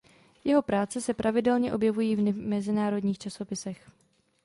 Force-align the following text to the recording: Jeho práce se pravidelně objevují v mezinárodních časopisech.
Jeho 0.43 0.61
práce 0.61 1.01
se 1.01 1.13
pravidelně 1.13 1.73
objevují 1.73 2.15
v 2.15 2.35
mezinárodních 2.37 3.17
časopisech. 3.17 3.89